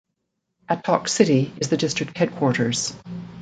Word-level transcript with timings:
Attock 0.67 1.07
city 1.07 1.53
is 1.57 1.69
the 1.69 1.77
district 1.77 2.17
headquarters. 2.17 2.95